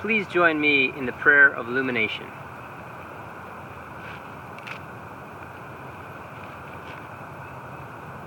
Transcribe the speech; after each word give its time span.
Please 0.00 0.28
join 0.28 0.60
me 0.60 0.92
in 0.96 1.06
the 1.06 1.12
prayer 1.12 1.48
of 1.48 1.66
illumination. 1.66 2.26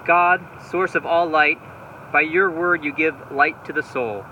God, 0.06 0.46
source 0.70 0.96
of 0.96 1.06
all 1.06 1.30
light, 1.30 1.60
by 2.12 2.22
your 2.22 2.52
word 2.52 2.84
you 2.84 2.92
give 2.92 3.32
light 3.32 3.64
to 3.66 3.72
the 3.72 3.84
soul. 3.84 4.26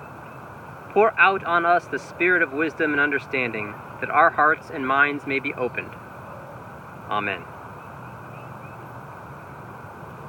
Pour 0.89 1.17
out 1.17 1.45
on 1.45 1.65
us 1.65 1.85
the 1.87 1.99
spirit 1.99 2.41
of 2.41 2.51
wisdom 2.51 2.91
and 2.91 2.99
understanding, 2.99 3.73
that 4.01 4.09
our 4.09 4.29
hearts 4.29 4.69
and 4.69 4.85
minds 4.85 5.25
may 5.25 5.39
be 5.39 5.53
opened. 5.53 5.91
Amen. 7.09 7.41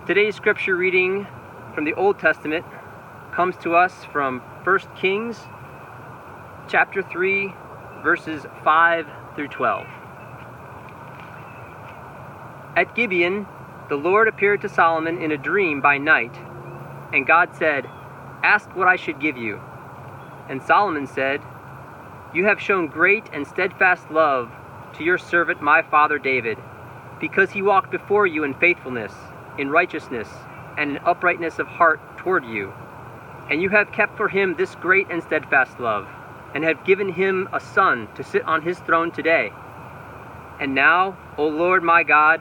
Today's 0.06 0.36
scripture 0.36 0.76
reading 0.76 1.26
from 1.74 1.84
the 1.84 1.94
Old 1.94 2.20
Testament 2.20 2.64
comes 3.32 3.56
to 3.62 3.74
us 3.74 4.04
from 4.12 4.40
1 4.62 4.78
Kings 4.96 5.40
chapter 6.70 7.02
3 7.02 7.52
verses 8.04 8.46
5 8.62 9.06
through 9.34 9.48
12. 9.48 9.86
At 12.76 12.94
Gibeon, 12.94 13.46
the 13.88 13.96
Lord 13.96 14.28
appeared 14.28 14.60
to 14.60 14.68
Solomon 14.68 15.20
in 15.20 15.32
a 15.32 15.36
dream 15.36 15.80
by 15.80 15.98
night, 15.98 16.32
and 17.12 17.26
God 17.26 17.56
said, 17.56 17.86
Ask 18.44 18.74
what 18.76 18.86
I 18.86 18.94
should 18.94 19.20
give 19.20 19.36
you. 19.36 19.60
And 20.48 20.62
Solomon 20.62 21.08
said, 21.08 21.42
You 22.32 22.44
have 22.44 22.60
shown 22.60 22.86
great 22.86 23.24
and 23.32 23.44
steadfast 23.44 24.08
love 24.08 24.52
to 24.94 25.02
your 25.02 25.18
servant 25.18 25.60
my 25.60 25.82
father 25.82 26.20
David, 26.20 26.56
because 27.20 27.50
he 27.50 27.62
walked 27.62 27.90
before 27.90 28.28
you 28.28 28.44
in 28.44 28.54
faithfulness, 28.54 29.12
in 29.58 29.70
righteousness, 29.70 30.28
and 30.78 30.92
in 30.92 30.98
uprightness 30.98 31.58
of 31.58 31.66
heart 31.66 32.00
toward 32.16 32.44
you. 32.44 32.72
And 33.50 33.60
you 33.60 33.70
have 33.70 33.90
kept 33.90 34.16
for 34.16 34.28
him 34.28 34.54
this 34.54 34.76
great 34.76 35.08
and 35.10 35.20
steadfast 35.20 35.80
love, 35.80 36.06
and 36.54 36.64
have 36.64 36.84
given 36.84 37.12
him 37.12 37.48
a 37.52 37.60
son 37.60 38.08
to 38.14 38.24
sit 38.24 38.44
on 38.44 38.62
his 38.62 38.78
throne 38.80 39.10
today. 39.10 39.52
And 40.60 40.74
now, 40.74 41.16
O 41.38 41.46
Lord 41.46 41.82
my 41.82 42.02
God, 42.02 42.40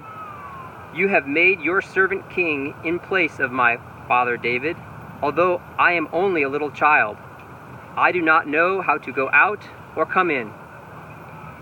you 0.93 1.07
have 1.07 1.27
made 1.27 1.61
your 1.61 1.81
servant 1.81 2.29
king 2.29 2.73
in 2.83 2.99
place 2.99 3.39
of 3.39 3.51
my 3.51 3.77
father 4.07 4.37
David, 4.37 4.75
although 5.21 5.61
I 5.77 5.93
am 5.93 6.09
only 6.11 6.43
a 6.43 6.49
little 6.49 6.71
child. 6.71 7.17
I 7.95 8.11
do 8.11 8.21
not 8.21 8.47
know 8.47 8.81
how 8.81 8.97
to 8.97 9.11
go 9.11 9.29
out 9.31 9.63
or 9.95 10.05
come 10.05 10.31
in. 10.31 10.51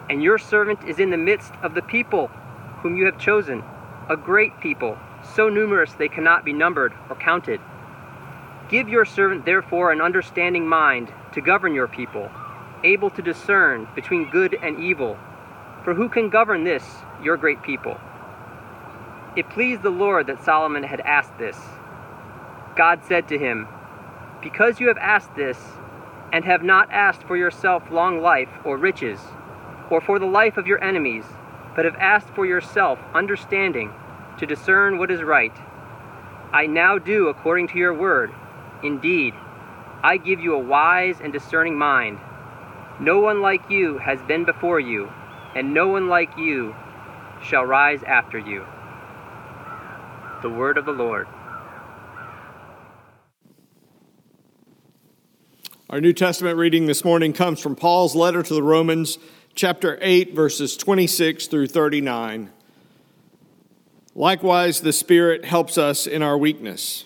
And 0.10 0.24
your 0.24 0.38
servant 0.38 0.84
is 0.86 1.00
in 1.00 1.10
the 1.10 1.18
midst 1.18 1.54
of 1.62 1.74
the 1.74 1.82
people 1.82 2.28
whom 2.82 2.96
you 2.96 3.06
have 3.06 3.20
chosen, 3.20 3.64
a 4.10 4.16
great 4.16 4.58
people, 4.62 4.98
so 5.36 5.50
numerous 5.50 5.94
they 5.94 6.08
cannot 6.08 6.46
be 6.46 6.54
numbered 6.54 6.94
or 7.10 7.18
counted. 7.18 7.60
Give 8.70 8.88
your 8.88 9.06
servant, 9.06 9.46
therefore, 9.46 9.92
an 9.92 10.02
understanding 10.02 10.68
mind 10.68 11.12
to 11.38 11.42
govern 11.42 11.76
your 11.76 11.88
people, 11.88 12.32
able 12.84 13.12
to 13.12 13.22
discern 13.22 13.88
between 13.94 14.28
good 14.32 14.58
and 14.64 14.80
evil. 14.80 15.16
For 15.84 15.94
who 15.94 16.10
can 16.10 16.32
govern 16.32 16.64
this, 16.64 16.84
your 17.22 17.38
great 17.38 17.62
people? 17.62 18.02
It 19.36 19.48
pleased 19.52 19.84
the 19.84 19.92
Lord 19.92 20.26
that 20.26 20.44
Solomon 20.44 20.82
had 20.82 21.00
asked 21.02 21.38
this. 21.38 21.56
God 22.76 23.02
said 23.06 23.28
to 23.28 23.38
him, 23.38 23.68
Because 24.42 24.80
you 24.80 24.88
have 24.88 24.98
asked 24.98 25.36
this, 25.36 25.60
and 26.34 26.44
have 26.44 26.64
not 26.64 26.92
asked 26.92 27.22
for 27.22 27.38
yourself 27.38 27.84
long 27.92 28.20
life 28.20 28.50
or 28.64 28.76
riches, 28.76 29.20
or 29.92 30.02
for 30.02 30.18
the 30.18 30.26
life 30.26 30.58
of 30.58 30.66
your 30.66 30.84
enemies, 30.84 31.26
but 31.76 31.86
have 31.86 31.98
asked 31.98 32.30
for 32.30 32.48
yourself 32.48 32.98
understanding 33.14 33.94
to 34.40 34.48
discern 34.48 34.98
what 34.98 35.12
is 35.12 35.22
right, 35.22 35.56
I 36.52 36.66
now 36.66 36.98
do 36.98 37.28
according 37.28 37.68
to 37.68 37.78
your 37.78 37.94
word. 37.94 38.34
Indeed, 38.82 39.36
I 40.04 40.18
give 40.18 40.40
you 40.40 40.56
a 40.56 40.60
wise 40.60 41.18
and 41.22 41.34
discerning 41.34 41.78
mind. 41.78 42.20
No 43.00 43.20
one 43.20 43.42
like 43.42 43.70
you 43.70 43.98
has 43.98 44.22
been 44.24 44.46
before 44.46 44.80
you, 44.80 45.12
and 45.56 45.74
no 45.74 45.88
one 45.88 46.08
like 46.08 46.38
you 46.38 46.76
shall 47.44 47.64
rise 47.64 48.04
after 48.04 48.38
you. 48.38 48.66
The 50.42 50.50
word 50.50 50.78
of 50.78 50.86
the 50.86 50.92
Lord. 50.92 51.28
Our 55.90 56.02
New 56.02 56.14
Testament 56.14 56.58
reading 56.58 56.86
this 56.86 57.06
morning 57.06 57.34
comes 57.34 57.60
from 57.60 57.76
Paul's 57.76 58.16
letter 58.16 58.44
to 58.44 58.54
the 58.54 58.62
Romans, 58.62 59.18
chapter 59.56 59.98
8, 60.02 60.36
verses 60.36 60.76
26 60.76 61.48
through 61.48 61.68
39. 61.68 62.52
Likewise, 64.14 64.82
the 64.82 64.94
Spirit 64.94 65.46
helps 65.46 65.78
us 65.78 66.06
in 66.06 66.22
our 66.22 66.38
weakness, 66.38 67.06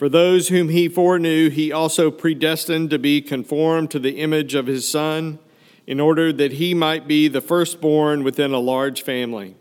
For 0.00 0.08
those 0.08 0.48
whom 0.48 0.70
he 0.70 0.88
foreknew, 0.88 1.50
he 1.50 1.70
also 1.70 2.10
predestined 2.10 2.88
to 2.88 2.98
be 2.98 3.20
conformed 3.20 3.90
to 3.90 3.98
the 3.98 4.18
image 4.18 4.54
of 4.54 4.66
his 4.66 4.88
Son, 4.88 5.38
in 5.86 6.00
order 6.00 6.32
that 6.32 6.52
he 6.52 6.72
might 6.72 7.06
be 7.06 7.28
the 7.28 7.42
firstborn 7.42 8.24
within 8.24 8.54
a 8.54 8.60
large 8.60 9.02
family. 9.02 9.56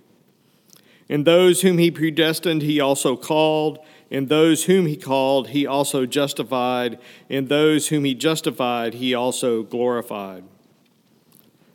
And 1.09 1.27
those 1.27 1.59
whom 1.59 1.77
he 1.77 1.91
predestined, 1.91 2.61
he 2.61 2.79
also 2.79 3.17
called. 3.17 3.79
And 4.09 4.29
those 4.29 4.63
whom 4.63 4.85
he 4.85 4.95
called, 4.95 5.49
he 5.49 5.67
also 5.67 6.05
justified. 6.05 6.99
And 7.29 7.49
those 7.49 7.89
whom 7.89 8.05
he 8.05 8.15
justified, 8.15 8.93
he 8.93 9.13
also 9.13 9.63
glorified. 9.63 10.45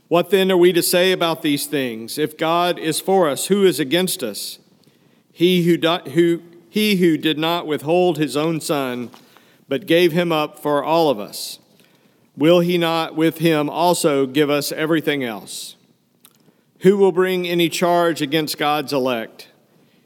What 0.09 0.31
then 0.31 0.51
are 0.51 0.57
we 0.57 0.73
to 0.73 0.83
say 0.83 1.13
about 1.13 1.43
these 1.43 1.67
things? 1.67 2.17
If 2.17 2.39
God 2.39 2.79
is 2.79 2.99
for 2.99 3.29
us, 3.29 3.49
who 3.49 3.67
is 3.67 3.79
against 3.79 4.23
us? 4.23 4.59
He 5.31 5.65
who, 5.65 5.77
di- 5.77 6.09
who, 6.15 6.41
he 6.75 6.97
who 6.97 7.17
did 7.17 7.39
not 7.39 7.69
withhold 7.69 8.19
his 8.19 8.37
own 8.37 8.61
son, 8.61 9.09
but 9.69 9.87
gave 9.87 10.11
him 10.11 10.33
up 10.33 10.59
for 10.59 10.83
all 10.83 11.09
of 11.09 11.21
us, 11.21 11.61
will 12.37 12.59
he 12.59 12.77
not 12.77 13.15
with 13.15 13.39
him 13.39 13.71
also 13.71 14.27
give 14.27 14.51
us 14.51 14.73
everything 14.73 15.23
else? 15.23 15.77
Who 16.81 16.97
will 16.97 17.13
bring 17.13 17.47
any 17.47 17.69
charge 17.69 18.21
against 18.21 18.59
God's 18.59 18.93
elect? 18.93 19.51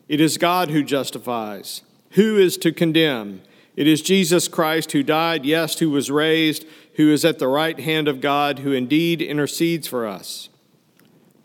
It 0.09 0.21
is 0.21 0.37
God 0.37 0.69
who 0.69 0.85
justifies. 0.85 1.81
Who 2.11 2.37
is 2.37 2.59
to 2.59 2.71
condemn? 2.71 3.41
It 3.75 3.89
is 3.89 4.03
Jesus 4.03 4.47
Christ 4.47 4.93
who 4.93 5.03
died, 5.03 5.47
yes, 5.47 5.79
who 5.79 5.89
was 5.89 6.11
raised, 6.11 6.67
who 6.97 7.11
is 7.11 7.25
at 7.25 7.39
the 7.39 7.49
right 7.49 7.81
hand 7.81 8.09
of 8.09 8.21
God, 8.21 8.59
who 8.59 8.73
indeed 8.73 9.23
intercedes 9.23 9.89
for 9.89 10.07
us. 10.07 10.51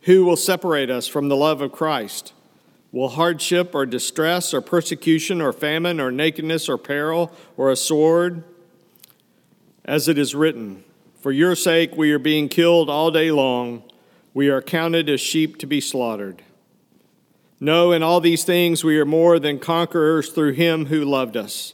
Who 0.02 0.26
will 0.26 0.36
separate 0.36 0.90
us 0.90 1.08
from 1.08 1.30
the 1.30 1.38
love 1.38 1.62
of 1.62 1.72
Christ? 1.72 2.34
Will 2.94 3.10
hardship 3.10 3.74
or 3.74 3.88
distress 3.88 4.54
or 4.54 4.62
persecution 4.62 5.42
or 5.42 5.52
famine 5.52 6.00
or 6.00 6.12
nakedness 6.12 6.70
or 6.70 6.78
peril 6.78 7.34
or 7.58 7.72
a 7.72 7.76
sword? 7.76 8.44
As 9.84 10.08
it 10.08 10.20
is 10.20 10.36
written, 10.36 10.84
For 11.20 11.32
your 11.32 11.56
sake 11.56 11.98
we 11.98 12.12
are 12.12 12.20
being 12.20 12.50
killed 12.50 12.92
all 12.92 13.10
day 13.10 13.32
long. 13.32 13.82
We 14.36 14.50
are 14.50 14.62
counted 14.62 15.10
as 15.10 15.20
sheep 15.20 15.58
to 15.58 15.66
be 15.66 15.82
slaughtered. 15.82 16.44
No, 17.60 17.92
in 17.92 18.04
all 18.04 18.22
these 18.22 18.44
things 18.44 18.84
we 18.84 19.00
are 19.00 19.06
more 19.06 19.40
than 19.40 19.58
conquerors 19.58 20.30
through 20.30 20.54
him 20.54 20.86
who 20.86 21.04
loved 21.04 21.36
us. 21.36 21.74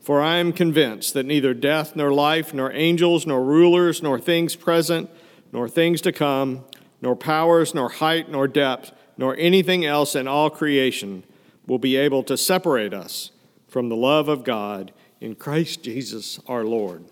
For 0.00 0.20
I 0.20 0.38
am 0.38 0.52
convinced 0.52 1.14
that 1.14 1.26
neither 1.26 1.54
death 1.54 1.94
nor 1.94 2.12
life, 2.12 2.52
nor 2.52 2.72
angels, 2.72 3.26
nor 3.26 3.44
rulers, 3.44 4.02
nor 4.02 4.18
things 4.18 4.56
present, 4.56 5.08
nor 5.52 5.68
things 5.68 6.00
to 6.00 6.10
come, 6.10 6.64
nor 7.00 7.14
powers, 7.14 7.74
nor 7.74 7.90
height, 7.90 8.28
nor 8.28 8.48
depth, 8.48 8.92
nor 9.18 9.36
anything 9.36 9.84
else 9.84 10.14
in 10.14 10.26
all 10.26 10.48
creation 10.48 11.24
will 11.66 11.78
be 11.78 11.96
able 11.96 12.22
to 12.22 12.36
separate 12.36 12.94
us 12.94 13.32
from 13.68 13.90
the 13.90 13.96
love 13.96 14.28
of 14.28 14.44
God 14.44 14.92
in 15.20 15.34
Christ 15.34 15.82
Jesus 15.82 16.40
our 16.46 16.64
Lord. 16.64 17.04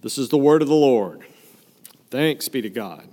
This 0.00 0.16
is 0.16 0.28
the 0.30 0.38
word 0.38 0.62
of 0.62 0.68
the 0.68 0.74
Lord. 0.74 1.22
Thanks 2.10 2.48
be 2.48 2.62
to 2.62 2.70
God. 2.70 3.08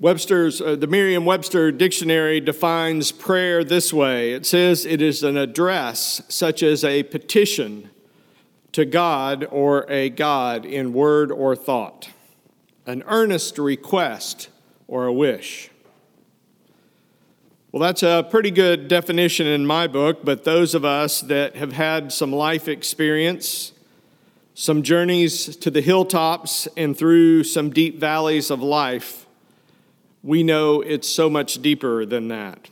Webster's, 0.00 0.60
uh, 0.60 0.76
the 0.76 0.86
Merriam 0.86 1.24
Webster 1.24 1.72
dictionary 1.72 2.40
defines 2.40 3.10
prayer 3.10 3.64
this 3.64 3.92
way 3.92 4.32
it 4.32 4.46
says 4.46 4.86
it 4.86 5.02
is 5.02 5.24
an 5.24 5.36
address, 5.36 6.22
such 6.28 6.62
as 6.62 6.84
a 6.84 7.02
petition 7.02 7.90
to 8.70 8.84
God 8.84 9.44
or 9.50 9.90
a 9.90 10.08
God 10.10 10.64
in 10.64 10.92
word 10.92 11.32
or 11.32 11.56
thought, 11.56 12.10
an 12.88 13.04
earnest 13.06 13.58
request 13.58 14.48
or 14.86 15.04
a 15.04 15.12
wish. 15.12 15.70
Well, 17.70 17.82
that's 17.82 18.02
a 18.02 18.26
pretty 18.30 18.50
good 18.50 18.88
definition 18.88 19.46
in 19.46 19.66
my 19.66 19.86
book, 19.86 20.24
but 20.24 20.44
those 20.44 20.74
of 20.74 20.86
us 20.86 21.20
that 21.20 21.54
have 21.56 21.72
had 21.72 22.14
some 22.14 22.32
life 22.32 22.66
experience, 22.66 23.72
some 24.54 24.82
journeys 24.82 25.54
to 25.56 25.70
the 25.70 25.82
hilltops 25.82 26.66
and 26.78 26.96
through 26.96 27.44
some 27.44 27.68
deep 27.68 28.00
valleys 28.00 28.50
of 28.50 28.62
life, 28.62 29.26
we 30.22 30.42
know 30.42 30.80
it's 30.80 31.10
so 31.10 31.28
much 31.28 31.60
deeper 31.60 32.06
than 32.06 32.28
that. 32.28 32.70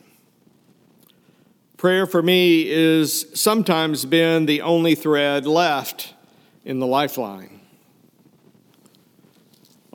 Prayer 1.76 2.06
for 2.06 2.22
me 2.22 2.66
is 2.66 3.26
sometimes 3.34 4.06
been 4.06 4.46
the 4.46 4.62
only 4.62 4.94
thread 4.94 5.46
left 5.46 6.14
in 6.64 6.78
the 6.78 6.86
lifeline. 6.86 7.55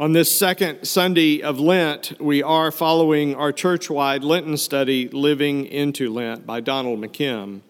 On 0.02 0.14
this 0.14 0.36
second 0.36 0.86
Sunday 0.88 1.44
of 1.44 1.60
Lent, 1.60 2.20
we 2.20 2.42
are 2.42 2.72
following 2.72 3.36
our 3.36 3.52
church 3.52 3.88
wide 3.88 4.24
Lenten 4.24 4.58
study, 4.58 5.08
Living 5.10 5.68
into 5.68 6.12
Lent, 6.12 6.44
by 6.44 6.60
Donald 6.60 7.00
McKim. 7.00 7.62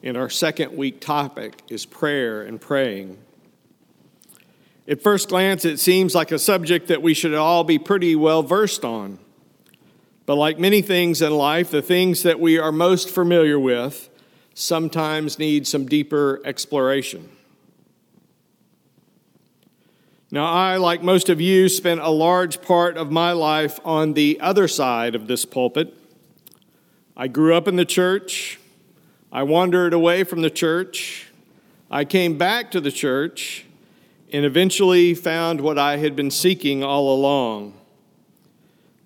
And 0.00 0.16
our 0.16 0.30
second 0.30 0.76
week 0.76 1.00
topic 1.00 1.62
is 1.68 1.84
prayer 1.84 2.42
and 2.42 2.60
praying. 2.60 3.18
At 4.86 5.02
first 5.02 5.28
glance, 5.28 5.64
it 5.64 5.80
seems 5.80 6.14
like 6.14 6.30
a 6.30 6.38
subject 6.38 6.86
that 6.86 7.02
we 7.02 7.14
should 7.14 7.34
all 7.34 7.64
be 7.64 7.80
pretty 7.80 8.14
well 8.14 8.44
versed 8.44 8.84
on. 8.84 9.18
But 10.24 10.36
like 10.36 10.60
many 10.60 10.82
things 10.82 11.20
in 11.20 11.32
life, 11.36 11.72
the 11.72 11.82
things 11.82 12.22
that 12.22 12.38
we 12.38 12.58
are 12.60 12.70
most 12.70 13.10
familiar 13.10 13.58
with 13.58 14.08
sometimes 14.54 15.36
need 15.36 15.66
some 15.66 15.86
deeper 15.86 16.40
exploration. 16.44 17.35
Now, 20.36 20.52
I, 20.52 20.76
like 20.76 21.02
most 21.02 21.30
of 21.30 21.40
you, 21.40 21.66
spent 21.70 21.98
a 21.98 22.10
large 22.10 22.60
part 22.60 22.98
of 22.98 23.10
my 23.10 23.32
life 23.32 23.80
on 23.86 24.12
the 24.12 24.38
other 24.38 24.68
side 24.68 25.14
of 25.14 25.28
this 25.28 25.46
pulpit. 25.46 25.94
I 27.16 27.26
grew 27.26 27.54
up 27.54 27.66
in 27.66 27.76
the 27.76 27.86
church. 27.86 28.60
I 29.32 29.44
wandered 29.44 29.94
away 29.94 30.24
from 30.24 30.42
the 30.42 30.50
church. 30.50 31.28
I 31.90 32.04
came 32.04 32.36
back 32.36 32.70
to 32.72 32.82
the 32.82 32.92
church 32.92 33.64
and 34.30 34.44
eventually 34.44 35.14
found 35.14 35.62
what 35.62 35.78
I 35.78 35.96
had 35.96 36.14
been 36.14 36.30
seeking 36.30 36.84
all 36.84 37.14
along 37.14 37.72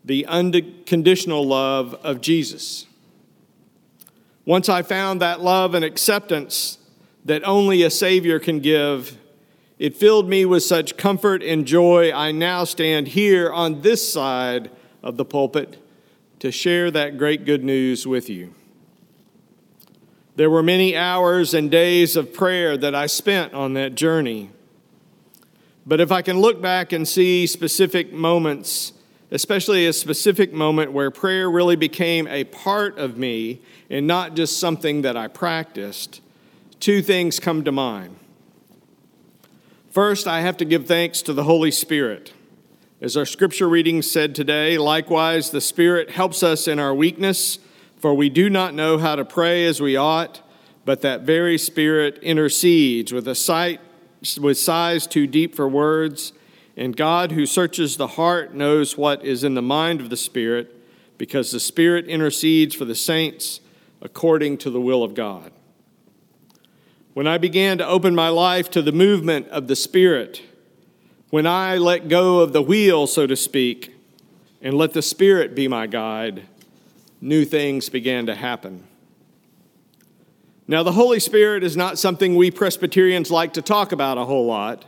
the 0.04 0.26
unconditional 0.26 1.46
love 1.46 1.94
of 2.02 2.20
Jesus. 2.20 2.86
Once 4.44 4.68
I 4.68 4.82
found 4.82 5.20
that 5.20 5.40
love 5.40 5.76
and 5.76 5.84
acceptance 5.84 6.78
that 7.24 7.46
only 7.46 7.84
a 7.84 7.90
Savior 7.90 8.40
can 8.40 8.58
give, 8.58 9.16
it 9.80 9.96
filled 9.96 10.28
me 10.28 10.44
with 10.44 10.62
such 10.62 10.98
comfort 10.98 11.42
and 11.42 11.66
joy. 11.66 12.12
I 12.12 12.32
now 12.32 12.64
stand 12.64 13.08
here 13.08 13.50
on 13.50 13.80
this 13.80 14.12
side 14.12 14.70
of 15.02 15.16
the 15.16 15.24
pulpit 15.24 15.82
to 16.40 16.52
share 16.52 16.90
that 16.90 17.16
great 17.16 17.46
good 17.46 17.64
news 17.64 18.06
with 18.06 18.28
you. 18.28 18.54
There 20.36 20.50
were 20.50 20.62
many 20.62 20.94
hours 20.94 21.54
and 21.54 21.70
days 21.70 22.14
of 22.14 22.34
prayer 22.34 22.76
that 22.76 22.94
I 22.94 23.06
spent 23.06 23.54
on 23.54 23.72
that 23.72 23.94
journey. 23.94 24.50
But 25.86 25.98
if 25.98 26.12
I 26.12 26.20
can 26.20 26.40
look 26.40 26.60
back 26.60 26.92
and 26.92 27.08
see 27.08 27.46
specific 27.46 28.12
moments, 28.12 28.92
especially 29.30 29.86
a 29.86 29.94
specific 29.94 30.52
moment 30.52 30.92
where 30.92 31.10
prayer 31.10 31.50
really 31.50 31.76
became 31.76 32.26
a 32.28 32.44
part 32.44 32.98
of 32.98 33.16
me 33.16 33.62
and 33.88 34.06
not 34.06 34.36
just 34.36 34.60
something 34.60 35.00
that 35.02 35.16
I 35.16 35.26
practiced, 35.26 36.20
two 36.80 37.00
things 37.00 37.40
come 37.40 37.64
to 37.64 37.72
mind. 37.72 38.19
First, 39.90 40.28
I 40.28 40.42
have 40.42 40.56
to 40.58 40.64
give 40.64 40.86
thanks 40.86 41.20
to 41.22 41.32
the 41.32 41.42
Holy 41.42 41.72
Spirit. 41.72 42.32
As 43.00 43.16
our 43.16 43.26
scripture 43.26 43.68
reading 43.68 44.02
said 44.02 44.36
today, 44.36 44.78
likewise, 44.78 45.50
the 45.50 45.60
Spirit 45.60 46.10
helps 46.10 46.44
us 46.44 46.68
in 46.68 46.78
our 46.78 46.94
weakness, 46.94 47.58
for 47.96 48.14
we 48.14 48.28
do 48.28 48.48
not 48.48 48.72
know 48.72 48.98
how 48.98 49.16
to 49.16 49.24
pray 49.24 49.66
as 49.66 49.80
we 49.80 49.96
ought, 49.96 50.42
but 50.84 51.00
that 51.00 51.22
very 51.22 51.58
Spirit 51.58 52.20
intercedes 52.22 53.12
with 53.12 53.26
a 53.26 53.34
sight 53.34 53.80
with 54.40 54.58
sighs 54.58 55.08
too 55.08 55.26
deep 55.26 55.56
for 55.56 55.66
words. 55.66 56.34
And 56.76 56.96
God, 56.96 57.32
who 57.32 57.44
searches 57.44 57.96
the 57.96 58.06
heart, 58.06 58.54
knows 58.54 58.96
what 58.96 59.24
is 59.24 59.42
in 59.42 59.54
the 59.54 59.62
mind 59.62 60.00
of 60.00 60.08
the 60.08 60.16
Spirit, 60.16 60.72
because 61.18 61.50
the 61.50 61.58
Spirit 61.58 62.06
intercedes 62.06 62.76
for 62.76 62.84
the 62.84 62.94
saints 62.94 63.60
according 64.00 64.58
to 64.58 64.70
the 64.70 64.80
will 64.80 65.02
of 65.02 65.14
God. 65.14 65.50
When 67.12 67.26
I 67.26 67.38
began 67.38 67.78
to 67.78 67.86
open 67.86 68.14
my 68.14 68.28
life 68.28 68.70
to 68.70 68.82
the 68.82 68.92
movement 68.92 69.48
of 69.48 69.66
the 69.66 69.74
Spirit, 69.74 70.42
when 71.30 71.44
I 71.44 71.76
let 71.76 72.08
go 72.08 72.38
of 72.38 72.52
the 72.52 72.62
wheel, 72.62 73.08
so 73.08 73.26
to 73.26 73.34
speak, 73.34 73.94
and 74.62 74.74
let 74.74 74.92
the 74.92 75.02
Spirit 75.02 75.56
be 75.56 75.66
my 75.66 75.88
guide, 75.88 76.46
new 77.20 77.44
things 77.44 77.88
began 77.88 78.26
to 78.26 78.34
happen. 78.36 78.84
Now, 80.68 80.84
the 80.84 80.92
Holy 80.92 81.18
Spirit 81.18 81.64
is 81.64 81.76
not 81.76 81.98
something 81.98 82.36
we 82.36 82.52
Presbyterians 82.52 83.28
like 83.28 83.54
to 83.54 83.62
talk 83.62 83.90
about 83.90 84.16
a 84.16 84.24
whole 84.24 84.46
lot. 84.46 84.84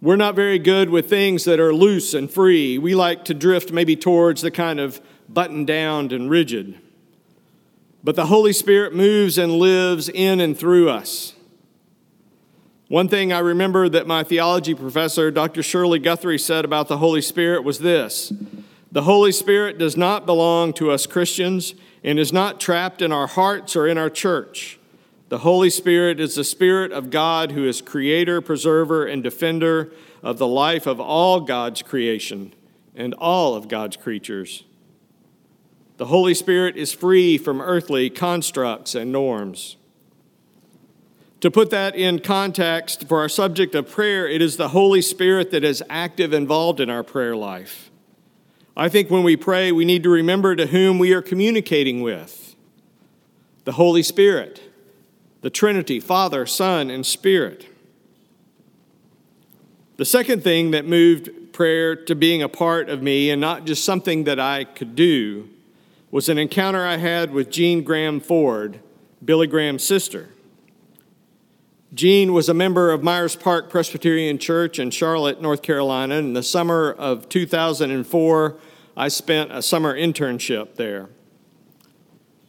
We're 0.00 0.14
not 0.14 0.36
very 0.36 0.60
good 0.60 0.90
with 0.90 1.10
things 1.10 1.42
that 1.44 1.58
are 1.58 1.74
loose 1.74 2.14
and 2.14 2.30
free. 2.30 2.78
We 2.78 2.94
like 2.94 3.24
to 3.24 3.34
drift 3.34 3.72
maybe 3.72 3.96
towards 3.96 4.42
the 4.42 4.52
kind 4.52 4.78
of 4.78 5.00
buttoned 5.28 5.66
down 5.66 6.12
and 6.12 6.30
rigid. 6.30 6.78
But 8.06 8.14
the 8.14 8.26
Holy 8.26 8.52
Spirit 8.52 8.94
moves 8.94 9.36
and 9.36 9.58
lives 9.58 10.08
in 10.08 10.40
and 10.40 10.56
through 10.56 10.88
us. 10.88 11.34
One 12.86 13.08
thing 13.08 13.32
I 13.32 13.40
remember 13.40 13.88
that 13.88 14.06
my 14.06 14.22
theology 14.22 14.76
professor, 14.76 15.32
Dr. 15.32 15.60
Shirley 15.60 15.98
Guthrie, 15.98 16.38
said 16.38 16.64
about 16.64 16.86
the 16.86 16.98
Holy 16.98 17.20
Spirit 17.20 17.64
was 17.64 17.80
this 17.80 18.32
The 18.92 19.02
Holy 19.02 19.32
Spirit 19.32 19.76
does 19.76 19.96
not 19.96 20.24
belong 20.24 20.72
to 20.74 20.92
us 20.92 21.04
Christians 21.04 21.74
and 22.04 22.16
is 22.16 22.32
not 22.32 22.60
trapped 22.60 23.02
in 23.02 23.10
our 23.10 23.26
hearts 23.26 23.74
or 23.74 23.88
in 23.88 23.98
our 23.98 24.08
church. 24.08 24.78
The 25.28 25.38
Holy 25.38 25.68
Spirit 25.68 26.20
is 26.20 26.36
the 26.36 26.44
Spirit 26.44 26.92
of 26.92 27.10
God 27.10 27.50
who 27.50 27.66
is 27.66 27.82
creator, 27.82 28.40
preserver, 28.40 29.04
and 29.04 29.20
defender 29.20 29.90
of 30.22 30.38
the 30.38 30.46
life 30.46 30.86
of 30.86 31.00
all 31.00 31.40
God's 31.40 31.82
creation 31.82 32.54
and 32.94 33.14
all 33.14 33.56
of 33.56 33.66
God's 33.66 33.96
creatures. 33.96 34.62
The 35.96 36.06
Holy 36.06 36.34
Spirit 36.34 36.76
is 36.76 36.92
free 36.92 37.38
from 37.38 37.60
earthly 37.60 38.10
constructs 38.10 38.94
and 38.94 39.10
norms. 39.10 39.76
To 41.40 41.50
put 41.50 41.70
that 41.70 41.94
in 41.94 42.18
context 42.18 43.08
for 43.08 43.20
our 43.20 43.28
subject 43.28 43.74
of 43.74 43.90
prayer, 43.90 44.28
it 44.28 44.42
is 44.42 44.56
the 44.56 44.68
Holy 44.68 45.00
Spirit 45.00 45.50
that 45.52 45.64
is 45.64 45.82
active 45.88 46.32
involved 46.34 46.80
in 46.80 46.90
our 46.90 47.02
prayer 47.02 47.36
life. 47.36 47.90
I 48.76 48.88
think 48.90 49.10
when 49.10 49.22
we 49.22 49.36
pray, 49.36 49.72
we 49.72 49.86
need 49.86 50.02
to 50.02 50.10
remember 50.10 50.54
to 50.54 50.66
whom 50.66 50.98
we 50.98 51.14
are 51.14 51.22
communicating 51.22 52.02
with 52.02 52.56
the 53.64 53.72
Holy 53.72 54.02
Spirit, 54.02 54.60
the 55.40 55.50
Trinity, 55.50 55.98
Father, 55.98 56.46
Son, 56.46 56.90
and 56.90 57.06
Spirit. 57.06 57.66
The 59.96 60.04
second 60.04 60.44
thing 60.44 60.72
that 60.72 60.84
moved 60.84 61.52
prayer 61.52 61.96
to 61.96 62.14
being 62.14 62.42
a 62.42 62.48
part 62.50 62.90
of 62.90 63.02
me 63.02 63.30
and 63.30 63.40
not 63.40 63.64
just 63.64 63.82
something 63.82 64.24
that 64.24 64.38
I 64.38 64.64
could 64.64 64.94
do 64.94 65.48
was 66.10 66.28
an 66.28 66.38
encounter 66.38 66.84
I 66.84 66.96
had 66.96 67.32
with 67.32 67.50
Jean 67.50 67.82
Graham 67.82 68.20
Ford, 68.20 68.80
Billy 69.24 69.46
Graham's 69.46 69.82
sister. 69.82 70.28
Jean 71.94 72.32
was 72.32 72.48
a 72.48 72.54
member 72.54 72.90
of 72.90 73.02
Myers 73.02 73.36
Park 73.36 73.70
Presbyterian 73.70 74.38
Church 74.38 74.78
in 74.78 74.90
Charlotte, 74.90 75.40
North 75.40 75.62
Carolina. 75.62 76.16
In 76.16 76.34
the 76.34 76.42
summer 76.42 76.92
of 76.92 77.28
2004, 77.28 78.56
I 78.96 79.08
spent 79.08 79.52
a 79.52 79.62
summer 79.62 79.94
internship 79.96 80.74
there. 80.74 81.08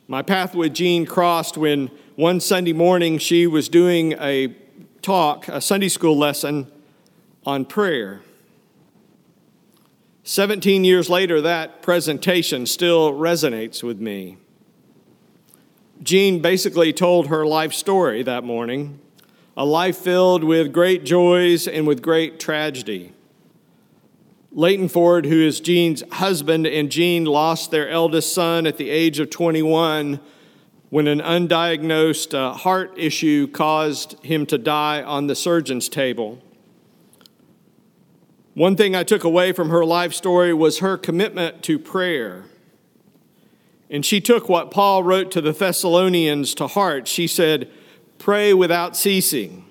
My 0.07 0.21
path 0.21 0.55
with 0.55 0.73
Jean 0.73 1.05
crossed 1.05 1.57
when 1.57 1.91
one 2.15 2.39
Sunday 2.39 2.73
morning 2.73 3.17
she 3.17 3.47
was 3.47 3.69
doing 3.69 4.13
a 4.13 4.55
talk, 5.01 5.47
a 5.47 5.61
Sunday 5.61 5.89
school 5.89 6.17
lesson 6.17 6.71
on 7.45 7.65
prayer. 7.65 8.21
17 10.27 10.83
years 10.83 11.09
later, 11.09 11.39
that 11.39 11.81
presentation 11.81 12.65
still 12.65 13.13
resonates 13.13 13.81
with 13.81 14.01
me. 14.01 14.35
Jean 16.03 16.41
basically 16.41 16.91
told 16.91 17.27
her 17.27 17.45
life 17.45 17.71
story 17.71 18.23
that 18.23 18.43
morning 18.43 18.99
a 19.55 19.63
life 19.63 19.95
filled 19.95 20.43
with 20.43 20.73
great 20.73 21.05
joys 21.05 21.65
and 21.65 21.87
with 21.87 22.01
great 22.01 22.41
tragedy. 22.41 23.13
Leighton 24.51 24.89
Ford, 24.89 25.25
who 25.25 25.39
is 25.39 25.61
Jean's 25.61 26.03
husband, 26.11 26.67
and 26.67 26.91
Jean 26.91 27.23
lost 27.23 27.71
their 27.71 27.87
eldest 27.87 28.33
son 28.33 28.67
at 28.67 28.75
the 28.75 28.89
age 28.89 29.19
of 29.19 29.29
21 29.29 30.19
when 30.89 31.07
an 31.07 31.21
undiagnosed 31.21 32.33
uh, 32.33 32.51
heart 32.51 32.93
issue 32.97 33.47
caused 33.47 34.21
him 34.25 34.45
to 34.47 34.57
die 34.57 35.01
on 35.01 35.27
the 35.27 35.35
surgeon's 35.35 35.87
table. 35.87 36.41
One 38.57 38.75
thing 38.75 38.95
I 38.95 39.03
took 39.03 39.23
away 39.23 39.51
from 39.51 39.69
her 39.69 39.85
life 39.85 40.13
story 40.13 40.53
was 40.53 40.79
her 40.79 40.97
commitment 40.97 41.61
to 41.63 41.77
prayer. 41.77 42.45
And 43.89 44.05
she 44.05 44.19
took 44.19 44.49
what 44.49 44.71
Paul 44.71 45.03
wrote 45.03 45.31
to 45.31 45.41
the 45.41 45.51
Thessalonians 45.51 46.55
to 46.55 46.67
heart. 46.67 47.07
She 47.07 47.27
said, 47.27 47.69
Pray 48.17 48.53
without 48.53 48.97
ceasing 48.97 49.67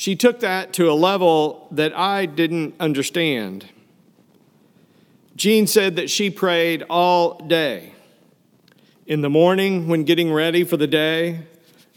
she 0.00 0.16
took 0.16 0.40
that 0.40 0.72
to 0.72 0.90
a 0.90 0.94
level 0.94 1.68
that 1.72 1.94
I 1.94 2.24
didn't 2.24 2.74
understand. 2.80 3.66
Jean 5.36 5.66
said 5.66 5.96
that 5.96 6.08
she 6.08 6.30
prayed 6.30 6.84
all 6.88 7.38
day. 7.46 7.92
In 9.06 9.20
the 9.20 9.28
morning, 9.28 9.88
when 9.88 10.04
getting 10.04 10.32
ready 10.32 10.64
for 10.64 10.78
the 10.78 10.86
day, 10.86 11.40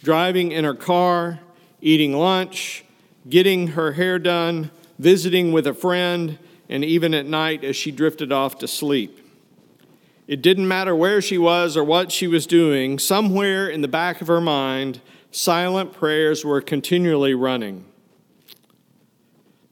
driving 0.03 0.51
in 0.51 0.65
her 0.65 0.74
car, 0.74 1.39
eating 1.80 2.12
lunch, 2.12 2.84
getting 3.30 3.68
her 3.68 3.94
hair 3.94 4.20
done, 4.20 4.70
visiting 5.00 5.51
with 5.51 5.67
a 5.67 5.73
friend, 5.73 6.38
and 6.69 6.83
even 6.83 7.13
at 7.13 7.25
night 7.25 7.63
as 7.63 7.75
she 7.75 7.91
drifted 7.91 8.31
off 8.31 8.57
to 8.59 8.67
sleep. 8.67 9.19
It 10.27 10.41
didn't 10.41 10.67
matter 10.67 10.95
where 10.95 11.21
she 11.21 11.38
was 11.38 11.75
or 11.75 11.83
what 11.83 12.12
she 12.12 12.27
was 12.27 12.47
doing, 12.47 12.97
somewhere 12.97 13.67
in 13.67 13.81
the 13.81 13.88
back 13.88 14.21
of 14.21 14.27
her 14.27 14.41
mind, 14.41 15.01
silent 15.31 15.93
prayers 15.93 16.45
were 16.45 16.62
continually 16.62 17.33
running. 17.33 17.85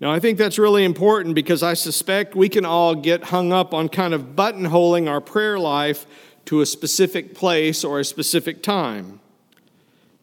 Now, 0.02 0.12
I 0.12 0.20
think 0.20 0.40
that's 0.40 0.58
really 0.58 0.84
important 0.84 1.36
because 1.36 1.62
I 1.62 1.76
suspect 1.76 2.36
we 2.36 2.50
can 2.50 2.66
all 2.66 2.96
get 2.96 3.26
hung 3.26 3.54
up 3.54 3.74
on 3.74 3.88
kind 3.88 4.14
of 4.14 4.36
buttonholing 4.36 5.08
our 5.08 5.22
prayer 5.22 5.60
life 5.60 6.08
to 6.46 6.62
a 6.62 6.66
specific 6.66 7.36
place 7.36 7.84
or 7.84 8.00
a 8.00 8.06
specific 8.06 8.64
time. 8.64 9.20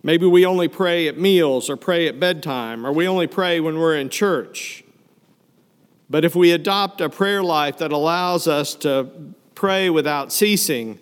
Maybe 0.02 0.26
we 0.26 0.45
only 0.45 0.69
pray 0.69 1.07
at 1.07 1.17
meals 1.17 1.71
or 1.71 1.76
pray 1.76 2.09
at 2.09 2.19
bedtime, 2.19 2.85
or 2.85 2.93
we 2.93 3.07
only 3.07 3.28
pray 3.28 3.61
when 3.61 3.78
we're 3.78 3.97
in 3.97 4.11
church. 4.11 4.85
But 6.11 6.25
if 6.25 6.35
we 6.35 6.53
adopt 6.53 7.00
a 7.00 7.09
prayer 7.09 7.43
life 7.43 7.79
that 7.79 7.93
allows 7.93 8.49
us 8.49 8.75
to 8.77 9.35
pray 9.55 9.91
without 9.91 10.33
ceasing, 10.33 10.99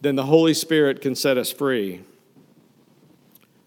then 0.00 0.16
the 0.16 0.26
Holy 0.26 0.54
Spirit 0.54 1.00
can 1.00 1.14
set 1.14 1.36
us 1.36 1.50
free. 1.50 2.02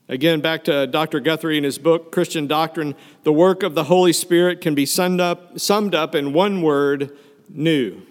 Again, 0.10 0.42
back 0.42 0.66
to 0.66 0.86
Dr. 0.86 1.20
Guthrie 1.20 1.58
in 1.58 1.64
his 1.64 1.78
book, 1.78 2.12
Christian 2.12 2.46
Doctrine, 2.46 2.96
the 3.24 3.34
work 3.34 3.64
of 3.64 3.74
the 3.74 3.86
Holy 3.86 4.14
Spirit 4.14 4.62
can 4.62 4.76
be 4.76 4.86
summed 4.86 5.22
up, 5.22 5.60
summed 5.60 5.96
up 5.96 6.14
in 6.14 6.34
one 6.34 6.62
word 6.62 7.18
new. 7.50 8.02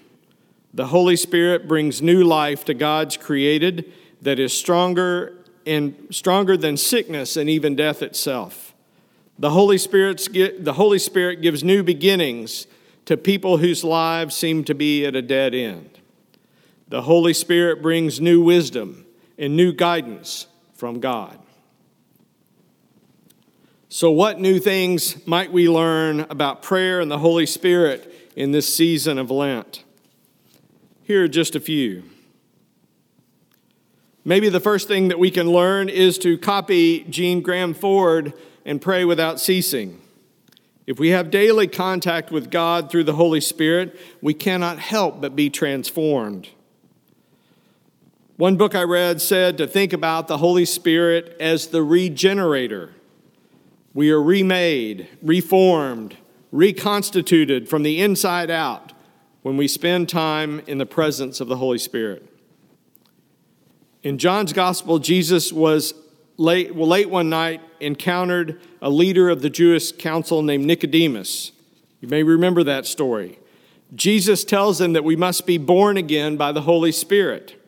The 0.75 0.87
Holy 0.87 1.17
Spirit 1.17 1.69
brings 1.69 2.01
new 2.01 2.25
life 2.25 2.65
to 2.65 2.75
God's 2.75 3.17
created 3.17 3.93
that 4.23 4.39
is 4.39 4.57
stronger 4.57 5.37
and 5.67 6.07
stronger 6.11 6.57
than 6.57 6.77
sickness 6.77 7.37
and 7.37 7.49
even 7.51 7.77
death 7.77 8.03
itself. 8.03 8.72
The 9.43 9.51
Holy, 9.51 9.77
Spirit's, 9.77 10.29
the 10.29 10.75
Holy 10.75 11.01
Spirit 11.01 11.43
gives 11.43 11.65
new 11.65 11.83
beginnings 11.83 12.69
to 13.07 13.17
people 13.17 13.57
whose 13.57 13.83
lives 13.83 14.37
seem 14.37 14.63
to 14.63 14.73
be 14.73 15.05
at 15.05 15.17
a 15.17 15.21
dead 15.21 15.53
end. 15.53 15.99
The 16.87 17.03
Holy 17.03 17.35
Spirit 17.35 17.83
brings 17.83 18.21
new 18.21 18.41
wisdom 18.41 19.05
and 19.37 19.57
new 19.57 19.73
guidance 19.73 20.47
from 20.75 21.01
God. 21.01 21.41
So, 23.89 24.13
what 24.13 24.39
new 24.39 24.61
things 24.61 25.27
might 25.27 25.51
we 25.51 25.69
learn 25.69 26.21
about 26.31 26.63
prayer 26.63 27.01
and 27.01 27.11
the 27.11 27.19
Holy 27.19 27.47
Spirit 27.47 28.31
in 28.37 28.53
this 28.53 28.73
season 28.73 29.19
of 29.19 29.29
Lent? 29.29 29.83
Here 31.03 31.25
are 31.25 31.29
just 31.29 31.57
a 31.57 31.61
few. 31.61 32.05
Maybe 34.25 34.49
the 34.49 34.61
first 34.61 34.87
thing 34.87 35.09
that 35.09 35.19
we 35.19 35.33
can 35.33 35.51
learn 35.51 35.89
is 35.89 36.17
to 36.19 36.39
copy 36.39 37.03
Jean 37.11 37.41
Graham 37.41 37.75
Ford 37.75 38.35
and 38.65 38.81
pray 38.81 39.05
without 39.05 39.41
ceasing. 39.41 40.01
If 40.87 40.99
we 40.99 41.11
have 41.11 41.31
daily 41.31 41.69
contact 41.69 42.31
with 42.31 42.51
God 42.51 42.91
through 42.91 43.05
the 43.05 43.15
Holy 43.15 43.41
Spirit, 43.41 43.99
we 44.21 44.35
cannot 44.35 44.79
help 44.79 45.21
but 45.21 45.37
be 45.37 45.49
transformed. 45.49 46.49
One 48.37 48.57
book 48.57 48.75
I 48.75 48.83
read 48.83 49.21
said 49.23 49.59
to 49.59 49.67
think 49.67 49.93
about 49.93 50.27
the 50.27 50.39
Holy 50.39 50.65
Spirit 50.65 51.37
as 51.39 51.69
the 51.69 51.83
regenerator 51.83 52.95
we 53.95 54.11
are 54.11 54.23
remade, 54.23 55.09
reformed, 55.23 56.17
reconstituted 56.51 57.69
from 57.69 57.83
the 57.83 58.01
inside 58.01 58.51
out 58.51 58.93
when 59.43 59.57
we 59.57 59.69
spend 59.69 60.09
time 60.09 60.61
in 60.67 60.79
the 60.79 60.87
presence 60.87 61.41
of 61.41 61.49
the 61.49 61.57
Holy 61.57 61.79
Spirit. 61.79 62.27
In 64.03 64.19
John's 64.19 64.53
Gospel, 64.53 64.99
Jesus 64.99 65.53
was 65.53 65.95
late, 66.43 66.75
well, 66.75 66.89
late 66.89 67.09
one 67.09 67.31
night, 67.31 67.61
encountered 67.81 68.61
a 68.83 68.91
leader 68.91 69.31
of 69.31 69.43
the 69.43 69.51
Jewish 69.51 69.93
council 69.93 70.43
named 70.43 70.67
Nicodemus. 70.67 71.53
You 72.01 72.09
may 72.09 72.23
remember 72.23 72.65
that 72.65 72.85
story. 72.85 73.39
Jesus 73.95 74.43
tells 74.43 74.81
him 74.81 74.93
that 74.95 75.05
we 75.05 75.17
must 75.17 75.47
be 75.47 75.59
born 75.59 75.97
again 75.97 76.37
by 76.37 76.51
the 76.51 76.63
Holy 76.63 76.93
Spirit. 76.93 77.59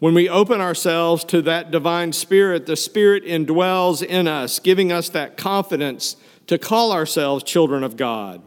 When 0.00 0.14
we 0.14 0.28
open 0.28 0.60
ourselves 0.60 1.24
to 1.24 1.42
that 1.42 1.70
divine 1.70 2.12
spirit, 2.12 2.66
the 2.66 2.76
spirit 2.76 3.24
indwells 3.24 4.02
in 4.02 4.26
us, 4.26 4.58
giving 4.58 4.90
us 4.90 5.08
that 5.10 5.36
confidence 5.36 6.16
to 6.46 6.58
call 6.58 6.90
ourselves 6.90 7.44
children 7.44 7.84
of 7.84 7.96
God. 7.96 8.42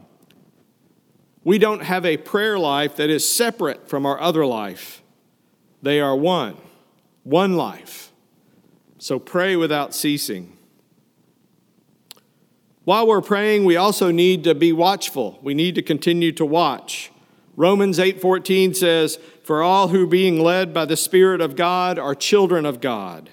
We 1.44 1.58
don't 1.58 1.84
have 1.84 2.04
a 2.04 2.16
prayer 2.16 2.58
life 2.58 2.96
that 2.96 3.08
is 3.08 3.26
separate 3.26 3.88
from 3.88 4.04
our 4.04 4.20
other 4.20 4.44
life. 4.44 5.02
They 5.80 6.00
are 6.00 6.16
one, 6.16 6.56
one 7.22 7.56
life. 7.56 8.03
So 9.04 9.18
pray 9.18 9.54
without 9.54 9.94
ceasing. 9.94 10.56
While 12.84 13.06
we're 13.06 13.20
praying, 13.20 13.66
we 13.66 13.76
also 13.76 14.10
need 14.10 14.44
to 14.44 14.54
be 14.54 14.72
watchful. 14.72 15.38
We 15.42 15.52
need 15.52 15.74
to 15.74 15.82
continue 15.82 16.32
to 16.32 16.46
watch. 16.46 17.10
Romans 17.54 17.98
8:14 17.98 18.72
says, 18.72 19.18
"For 19.42 19.62
all 19.62 19.88
who 19.88 20.06
being 20.06 20.40
led 20.40 20.72
by 20.72 20.86
the 20.86 20.96
Spirit 20.96 21.42
of 21.42 21.54
God 21.54 21.98
are 21.98 22.14
children 22.14 22.64
of 22.64 22.80
God." 22.80 23.28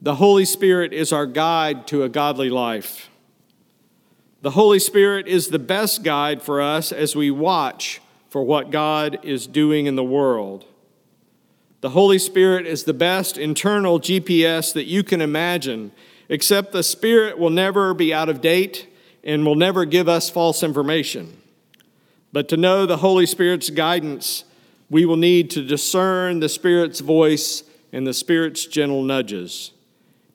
The 0.00 0.14
Holy 0.14 0.44
Spirit 0.44 0.92
is 0.92 1.12
our 1.12 1.26
guide 1.26 1.88
to 1.88 2.04
a 2.04 2.08
godly 2.08 2.50
life. 2.50 3.10
The 4.42 4.52
Holy 4.52 4.78
Spirit 4.78 5.26
is 5.26 5.48
the 5.48 5.58
best 5.58 6.04
guide 6.04 6.40
for 6.40 6.60
us 6.60 6.92
as 6.92 7.16
we 7.16 7.32
watch 7.32 8.00
for 8.28 8.44
what 8.44 8.70
God 8.70 9.18
is 9.24 9.48
doing 9.48 9.86
in 9.86 9.96
the 9.96 10.04
world. 10.04 10.66
The 11.80 11.90
Holy 11.90 12.18
Spirit 12.18 12.66
is 12.66 12.84
the 12.84 12.92
best 12.92 13.38
internal 13.38 13.98
GPS 13.98 14.74
that 14.74 14.84
you 14.84 15.02
can 15.02 15.22
imagine, 15.22 15.92
except 16.28 16.72
the 16.72 16.82
Spirit 16.82 17.38
will 17.38 17.50
never 17.50 17.94
be 17.94 18.12
out 18.12 18.28
of 18.28 18.42
date 18.42 18.86
and 19.24 19.46
will 19.46 19.54
never 19.54 19.86
give 19.86 20.06
us 20.06 20.28
false 20.28 20.62
information. 20.62 21.40
But 22.32 22.48
to 22.50 22.58
know 22.58 22.84
the 22.84 22.98
Holy 22.98 23.24
Spirit's 23.24 23.70
guidance, 23.70 24.44
we 24.90 25.06
will 25.06 25.16
need 25.16 25.48
to 25.50 25.62
discern 25.62 26.40
the 26.40 26.50
Spirit's 26.50 27.00
voice 27.00 27.64
and 27.92 28.06
the 28.06 28.14
Spirit's 28.14 28.66
gentle 28.66 29.02
nudges. 29.02 29.72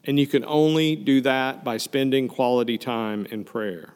And 0.04 0.20
you 0.20 0.26
can 0.26 0.44
only 0.46 0.96
do 0.96 1.22
that 1.22 1.64
by 1.64 1.78
spending 1.78 2.28
quality 2.28 2.78
time 2.80 3.28
in 3.28 3.44
prayer. 3.44 3.94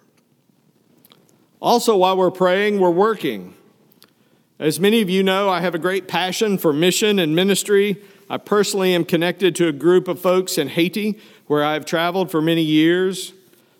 Also, 1.60 1.98
while 1.98 2.16
we're 2.16 2.32
praying, 2.32 2.80
we're 2.80 2.90
working. 2.90 3.56
As 4.60 4.78
many 4.78 5.02
of 5.02 5.10
you 5.10 5.24
know, 5.24 5.48
I 5.50 5.62
have 5.62 5.74
a 5.74 5.80
great 5.80 6.10
passion 6.10 6.58
for 6.58 6.74
mission 6.74 7.18
and 7.18 7.34
ministry. 7.34 7.96
I 8.30 8.36
personally 8.38 8.94
am 8.94 9.06
connected 9.06 9.56
to 9.56 9.70
a 9.70 9.72
group 9.72 10.10
of 10.10 10.20
folks 10.20 10.58
in 10.58 10.68
Haiti 10.68 11.18
where 11.48 11.64
I've 11.64 11.86
traveled 11.86 12.30
for 12.30 12.42
many 12.42 12.62
years. 12.62 13.32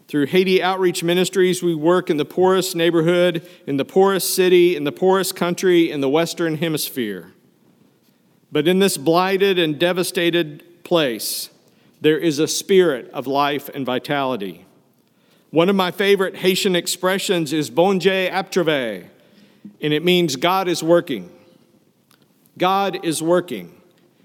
Through 0.08 0.28
Haiti 0.28 0.64
Outreach 0.64 1.04
Ministries, 1.04 1.62
we 1.62 1.76
work 1.76 2.10
in 2.10 2.16
the 2.16 2.24
poorest 2.24 2.78
neighborhood, 2.78 3.46
in 3.68 3.76
the 3.76 3.84
poorest 3.84 4.34
city, 4.34 4.78
in 4.78 4.86
the 4.86 4.94
poorest 4.94 5.36
country 5.36 5.92
in 5.92 6.00
the 6.00 6.08
Western 6.08 6.56
Hemisphere. 6.56 7.34
But 8.50 8.66
in 8.66 8.80
this 8.80 8.96
blighted 8.96 9.60
and 9.60 9.78
devastated 9.78 10.64
place, 10.86 11.50
there 12.00 12.18
is 12.18 12.40
a 12.40 12.48
spirit 12.48 13.12
of 13.12 13.28
life 13.28 13.68
and 13.68 13.86
vitality. 13.86 14.66
One 15.52 15.68
of 15.68 15.76
my 15.76 15.92
favorite 15.92 16.38
Haitian 16.38 16.78
expressions 16.78 17.52
is 17.52 17.70
Bon 17.70 18.00
Dieu 18.00 18.30
ap 18.32 18.50
and 19.82 19.94
it 19.94 20.04
means 20.04 20.36
God 20.36 20.68
is 20.68 20.84
working. 20.84 21.32
God 22.58 23.04
is 23.06 23.22
working. 23.22 23.76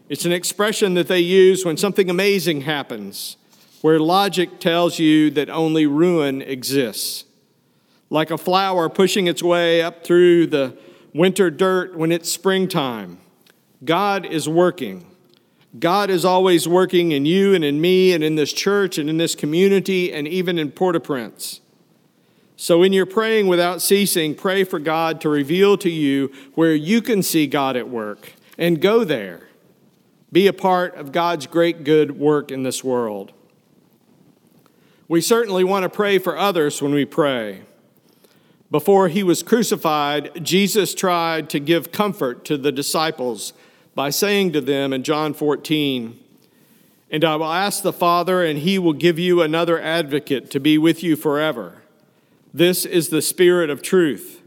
It's 0.09 0.25
an 0.25 0.33
expression 0.33 0.95
that 0.95 1.09
they 1.09 1.21
use 1.21 1.65
when 1.65 1.77
something 1.77 2.11
amazing 2.11 2.63
happens 2.63 3.37
where 3.81 3.99
logic 3.99 4.61
tells 4.61 4.99
you 4.99 5.31
that 5.31 5.51
only 5.51 5.87
ruin 5.87 6.41
exists. 6.41 7.25
Like 8.11 8.31
a 8.31 8.39
flower 8.39 8.89
pushing 8.89 9.27
its 9.27 9.43
way 9.43 9.83
up 9.83 10.05
through 10.05 10.47
the 10.47 10.77
winter 11.13 11.51
dirt 11.51 11.97
when 11.97 12.11
it's 12.11 12.31
springtime. 12.31 13.19
God 13.85 14.25
is 14.27 14.49
working. 14.49 15.07
God 15.79 16.09
is 16.09 16.25
always 16.25 16.69
working 16.69 17.13
in 17.13 17.27
you 17.27 17.55
and 17.55 17.65
in 17.65 17.81
me 17.81 18.13
and 18.13 18.23
in 18.23 18.37
this 18.37 18.53
church 18.53 18.97
and 18.97 19.11
in 19.11 19.17
this 19.17 19.35
community 19.35 20.13
and 20.13 20.27
even 20.29 20.59
in 20.59 20.71
Port 20.71 20.97
au 20.97 21.01
Prince. 21.01 21.61
So, 22.57 22.83
in 22.83 22.93
your 22.93 23.07
praying 23.07 23.49
without 23.49 23.83
ceasing, 23.83 24.35
pray 24.35 24.63
for 24.63 24.79
God 24.79 25.21
to 25.23 25.29
reveal 25.29 25.77
to 25.79 25.91
you 25.91 26.33
where 26.55 26.75
you 26.75 27.03
can 27.03 27.23
see 27.23 27.47
God 27.47 27.77
at 27.77 27.89
work 27.89 28.33
and 28.57 28.81
go 28.81 29.03
there. 29.03 29.49
Be 30.31 30.47
a 30.47 30.53
part 30.53 30.95
of 30.95 31.13
God's 31.13 31.47
great 31.47 31.85
good 31.85 32.19
work 32.19 32.53
in 32.53 32.63
this 32.63 32.85
world. 32.85 33.33
We 35.09 35.21
certainly 35.21 35.65
want 35.65 35.83
to 35.83 35.89
pray 35.89 36.19
for 36.19 36.39
others 36.39 36.81
when 36.81 36.95
we 36.95 37.05
pray. 37.05 37.63
Before 38.71 39.09
he 39.09 39.23
was 39.23 39.43
crucified, 39.43 40.45
Jesus 40.45 40.95
tried 40.95 41.51
to 41.51 41.61
give 41.61 41.93
comfort 41.93 42.45
to 42.47 42.57
the 42.57 42.73
disciples 42.73 43.53
by 43.95 44.11
saying 44.11 44.53
to 44.53 44.61
them 44.61 44.93
in 44.93 45.03
John 45.03 45.35
14, 45.35 46.19
And 47.11 47.25
I 47.25 47.37
will 47.37 47.53
ask 47.53 47.83
the 47.83 47.93
Father, 47.93 48.45
and 48.45 48.59
he 48.59 48.79
will 48.79 48.93
give 48.93 49.19
you 49.19 49.43
another 49.43 49.81
advocate 49.81 50.51
to 50.51 50.59
be 50.59 50.79
with 50.79 51.03
you 51.03 51.15
forever. 51.15 51.83
This 52.57 52.85
is 52.85 53.09
the 53.09 53.21
Spirit 53.21 53.69
of 53.69 53.83
truth, 53.83 54.41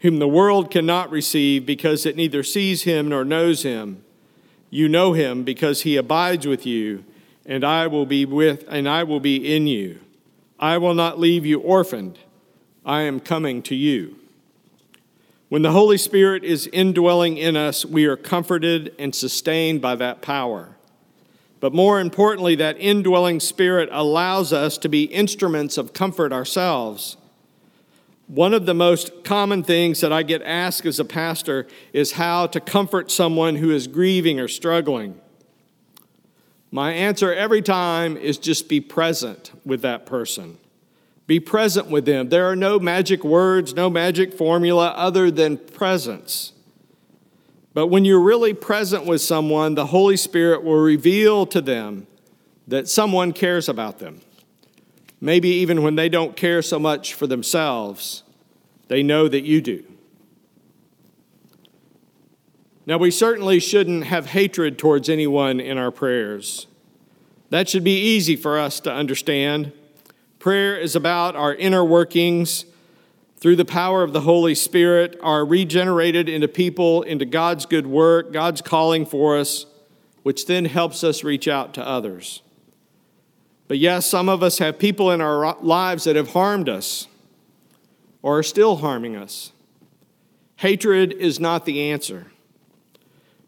whom 0.00 0.18
the 0.18 0.28
world 0.28 0.70
cannot 0.70 1.10
receive 1.10 1.64
because 1.64 2.04
it 2.04 2.14
neither 2.14 2.42
sees 2.42 2.82
him 2.82 3.08
nor 3.08 3.24
knows 3.24 3.62
him. 3.62 4.04
You 4.68 4.86
know 4.86 5.14
him 5.14 5.44
because 5.44 5.80
he 5.80 5.96
abides 5.96 6.46
with 6.46 6.66
you, 6.66 7.06
and 7.46 7.64
I 7.64 7.86
will 7.86 8.04
be 8.04 8.26
with 8.26 8.66
and 8.68 8.86
I 8.86 9.02
will 9.04 9.18
be 9.18 9.56
in 9.56 9.66
you. 9.66 10.00
I 10.60 10.76
will 10.76 10.92
not 10.92 11.18
leave 11.18 11.46
you 11.46 11.58
orphaned. 11.58 12.18
I 12.84 13.02
am 13.02 13.18
coming 13.18 13.62
to 13.62 13.74
you. 13.74 14.16
When 15.48 15.62
the 15.62 15.72
Holy 15.72 15.96
Spirit 15.96 16.44
is 16.44 16.66
indwelling 16.66 17.38
in 17.38 17.56
us, 17.56 17.86
we 17.86 18.04
are 18.04 18.16
comforted 18.16 18.94
and 18.98 19.14
sustained 19.14 19.80
by 19.80 19.94
that 19.94 20.20
power. 20.20 20.76
But 21.60 21.72
more 21.72 21.98
importantly, 21.98 22.56
that 22.56 22.76
indwelling 22.78 23.40
spirit 23.40 23.88
allows 23.90 24.52
us 24.52 24.76
to 24.76 24.88
be 24.90 25.04
instruments 25.04 25.78
of 25.78 25.94
comfort 25.94 26.30
ourselves. 26.30 27.16
One 28.26 28.54
of 28.54 28.64
the 28.64 28.74
most 28.74 29.22
common 29.22 29.62
things 29.62 30.00
that 30.00 30.12
I 30.12 30.22
get 30.22 30.42
asked 30.42 30.86
as 30.86 30.98
a 30.98 31.04
pastor 31.04 31.66
is 31.92 32.12
how 32.12 32.46
to 32.48 32.60
comfort 32.60 33.10
someone 33.10 33.56
who 33.56 33.70
is 33.70 33.86
grieving 33.86 34.40
or 34.40 34.48
struggling. 34.48 35.20
My 36.70 36.92
answer 36.92 37.32
every 37.32 37.62
time 37.62 38.16
is 38.16 38.38
just 38.38 38.68
be 38.68 38.80
present 38.80 39.52
with 39.64 39.82
that 39.82 40.06
person. 40.06 40.58
Be 41.26 41.38
present 41.38 41.88
with 41.88 42.04
them. 42.04 42.30
There 42.30 42.46
are 42.50 42.56
no 42.56 42.78
magic 42.78 43.24
words, 43.24 43.74
no 43.74 43.88
magic 43.88 44.34
formula 44.34 44.88
other 44.96 45.30
than 45.30 45.56
presence. 45.56 46.52
But 47.74 47.88
when 47.88 48.04
you're 48.04 48.20
really 48.20 48.54
present 48.54 49.04
with 49.04 49.20
someone, 49.20 49.74
the 49.74 49.86
Holy 49.86 50.16
Spirit 50.16 50.64
will 50.64 50.80
reveal 50.80 51.46
to 51.46 51.60
them 51.60 52.06
that 52.66 52.88
someone 52.88 53.32
cares 53.32 53.68
about 53.68 53.98
them. 53.98 54.20
Maybe 55.24 55.48
even 55.48 55.82
when 55.82 55.94
they 55.94 56.10
don't 56.10 56.36
care 56.36 56.60
so 56.60 56.78
much 56.78 57.14
for 57.14 57.26
themselves, 57.26 58.24
they 58.88 59.02
know 59.02 59.26
that 59.26 59.40
you 59.40 59.62
do. 59.62 59.82
Now, 62.84 62.98
we 62.98 63.10
certainly 63.10 63.58
shouldn't 63.58 64.04
have 64.04 64.26
hatred 64.26 64.76
towards 64.78 65.08
anyone 65.08 65.60
in 65.60 65.78
our 65.78 65.90
prayers. 65.90 66.66
That 67.48 67.70
should 67.70 67.84
be 67.84 67.98
easy 67.98 68.36
for 68.36 68.58
us 68.58 68.80
to 68.80 68.92
understand. 68.92 69.72
Prayer 70.38 70.76
is 70.76 70.94
about 70.94 71.34
our 71.36 71.54
inner 71.54 71.82
workings. 71.82 72.66
Through 73.38 73.56
the 73.56 73.64
power 73.64 74.02
of 74.02 74.12
the 74.12 74.20
Holy 74.20 74.54
Spirit, 74.54 75.18
are 75.22 75.46
regenerated 75.46 76.28
into 76.28 76.48
people, 76.48 77.00
into 77.00 77.24
God's 77.24 77.64
good 77.64 77.86
work, 77.86 78.30
God's 78.30 78.60
calling 78.60 79.06
for 79.06 79.38
us, 79.38 79.64
which 80.22 80.44
then 80.44 80.66
helps 80.66 81.02
us 81.02 81.24
reach 81.24 81.48
out 81.48 81.72
to 81.74 81.86
others. 81.86 82.42
But 83.66 83.78
yes, 83.78 84.06
some 84.06 84.28
of 84.28 84.42
us 84.42 84.58
have 84.58 84.78
people 84.78 85.10
in 85.10 85.20
our 85.20 85.56
lives 85.60 86.04
that 86.04 86.16
have 86.16 86.32
harmed 86.32 86.68
us 86.68 87.06
or 88.22 88.38
are 88.38 88.42
still 88.42 88.76
harming 88.76 89.16
us. 89.16 89.52
Hatred 90.56 91.12
is 91.12 91.40
not 91.40 91.64
the 91.64 91.90
answer. 91.90 92.26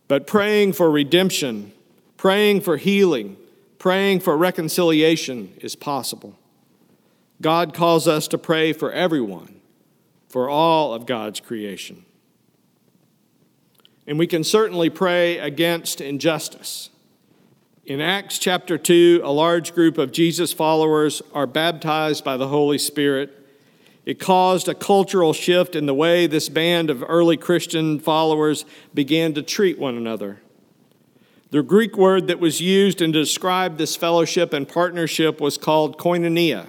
But 0.08 0.26
praying 0.26 0.74
for 0.74 0.90
redemption, 0.90 1.72
praying 2.16 2.60
for 2.62 2.76
healing, 2.76 3.36
praying 3.78 4.20
for 4.20 4.36
reconciliation 4.36 5.54
is 5.60 5.76
possible. 5.76 6.38
God 7.40 7.74
calls 7.74 8.08
us 8.08 8.28
to 8.28 8.38
pray 8.38 8.72
for 8.72 8.92
everyone, 8.92 9.60
for 10.28 10.48
all 10.48 10.94
of 10.94 11.06
God's 11.06 11.40
creation. 11.40 12.04
And 14.06 14.18
we 14.18 14.26
can 14.26 14.44
certainly 14.44 14.88
pray 14.88 15.38
against 15.38 16.00
injustice. 16.00 16.90
In 17.86 18.00
Acts 18.00 18.38
chapter 18.38 18.76
2, 18.76 19.22
a 19.22 19.30
large 19.30 19.74
group 19.74 19.96
of 19.96 20.12
Jesus 20.12 20.52
followers 20.52 21.22
are 21.32 21.46
baptized 21.46 22.24
by 22.24 22.36
the 22.36 22.48
Holy 22.48 22.78
Spirit 22.78 23.46
it 24.06 24.20
caused 24.20 24.68
a 24.68 24.74
cultural 24.74 25.32
shift 25.32 25.74
in 25.74 25.86
the 25.86 25.94
way 25.94 26.28
this 26.28 26.48
band 26.48 26.90
of 26.90 27.04
early 27.06 27.36
Christian 27.36 27.98
followers 27.98 28.64
began 28.94 29.34
to 29.34 29.42
treat 29.42 29.80
one 29.80 29.96
another. 29.96 30.40
The 31.50 31.64
Greek 31.64 31.96
word 31.96 32.28
that 32.28 32.38
was 32.38 32.60
used 32.60 32.98
to 32.98 33.10
describe 33.10 33.76
this 33.76 33.96
fellowship 33.96 34.52
and 34.52 34.68
partnership 34.68 35.40
was 35.40 35.58
called 35.58 35.98
koinonia. 35.98 36.66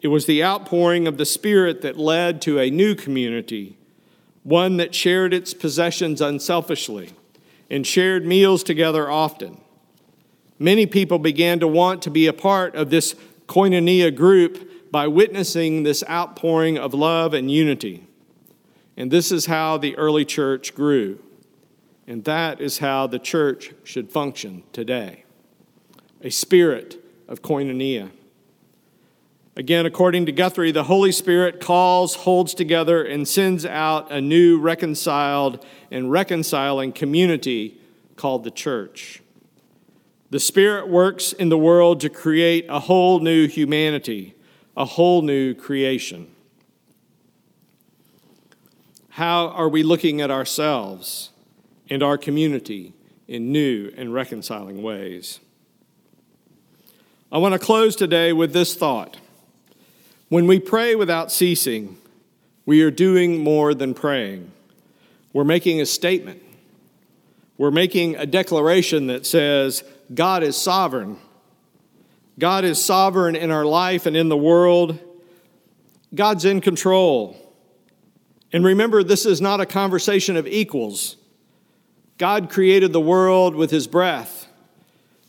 It 0.00 0.08
was 0.08 0.26
the 0.26 0.42
outpouring 0.42 1.06
of 1.06 1.16
the 1.16 1.24
Spirit 1.24 1.80
that 1.82 1.96
led 1.96 2.42
to 2.42 2.58
a 2.58 2.70
new 2.70 2.96
community, 2.96 3.76
one 4.42 4.78
that 4.78 4.96
shared 4.96 5.32
its 5.32 5.54
possessions 5.54 6.20
unselfishly 6.20 7.12
and 7.70 7.86
shared 7.86 8.26
meals 8.26 8.64
together 8.64 9.08
often. 9.08 9.58
Many 10.58 10.86
people 10.86 11.18
began 11.18 11.60
to 11.60 11.68
want 11.68 12.02
to 12.02 12.10
be 12.10 12.26
a 12.26 12.32
part 12.32 12.74
of 12.74 12.90
this 12.90 13.14
koinonia 13.46 14.14
group 14.14 14.90
by 14.90 15.06
witnessing 15.06 15.82
this 15.82 16.02
outpouring 16.08 16.78
of 16.78 16.94
love 16.94 17.34
and 17.34 17.50
unity. 17.50 18.06
And 18.96 19.10
this 19.10 19.30
is 19.30 19.46
how 19.46 19.76
the 19.76 19.96
early 19.96 20.24
church 20.24 20.74
grew. 20.74 21.22
And 22.06 22.24
that 22.24 22.60
is 22.60 22.78
how 22.78 23.06
the 23.06 23.18
church 23.18 23.74
should 23.84 24.10
function 24.10 24.62
today 24.72 25.24
a 26.22 26.30
spirit 26.30 27.04
of 27.28 27.42
koinonia. 27.42 28.10
Again, 29.54 29.86
according 29.86 30.26
to 30.26 30.32
Guthrie, 30.32 30.72
the 30.72 30.84
Holy 30.84 31.12
Spirit 31.12 31.60
calls, 31.60 32.14
holds 32.14 32.52
together, 32.52 33.02
and 33.02 33.28
sends 33.28 33.64
out 33.64 34.10
a 34.10 34.20
new 34.20 34.58
reconciled 34.58 35.64
and 35.90 36.10
reconciling 36.10 36.92
community 36.92 37.78
called 38.16 38.44
the 38.44 38.50
church. 38.50 39.22
The 40.30 40.40
Spirit 40.40 40.88
works 40.88 41.32
in 41.32 41.48
the 41.48 41.58
world 41.58 42.00
to 42.00 42.08
create 42.08 42.66
a 42.68 42.80
whole 42.80 43.20
new 43.20 43.46
humanity 43.46 44.36
a 44.76 44.84
whole 44.84 45.22
new 45.22 45.54
creation. 45.54 46.28
How 49.10 49.48
are 49.48 49.68
we 49.68 49.82
looking 49.82 50.20
at 50.20 50.30
ourselves 50.30 51.30
and 51.88 52.02
our 52.02 52.18
community 52.18 52.92
in 53.26 53.50
new 53.50 53.90
and 53.96 54.12
reconciling 54.12 54.82
ways? 54.82 55.40
I 57.32 57.38
want 57.38 57.54
to 57.54 57.58
close 57.58 57.96
today 57.96 58.32
with 58.32 58.52
this 58.52 58.74
thought. 58.74 59.16
When 60.28 60.46
we 60.46 60.60
pray 60.60 60.94
without 60.94 61.32
ceasing, 61.32 61.96
we 62.66 62.82
are 62.82 62.90
doing 62.90 63.42
more 63.42 63.72
than 63.72 63.94
praying. 63.94 64.50
We're 65.32 65.44
making 65.44 65.80
a 65.80 65.86
statement. 65.86 66.42
We're 67.56 67.70
making 67.70 68.16
a 68.16 68.26
declaration 68.26 69.06
that 69.06 69.24
says, 69.24 69.82
God 70.14 70.42
is 70.42 70.56
sovereign 70.56 71.18
God 72.38 72.64
is 72.64 72.84
sovereign 72.84 73.34
in 73.34 73.50
our 73.50 73.64
life 73.64 74.04
and 74.04 74.16
in 74.16 74.28
the 74.28 74.36
world. 74.36 74.98
God's 76.14 76.44
in 76.44 76.60
control. 76.60 77.36
And 78.52 78.64
remember, 78.64 79.02
this 79.02 79.24
is 79.24 79.40
not 79.40 79.60
a 79.60 79.66
conversation 79.66 80.36
of 80.36 80.46
equals. 80.46 81.16
God 82.18 82.50
created 82.50 82.92
the 82.92 83.00
world 83.00 83.54
with 83.54 83.70
his 83.70 83.86
breath. 83.86 84.48